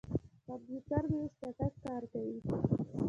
[0.47, 2.37] کمپیوټر مې اوس چټک کار کوي.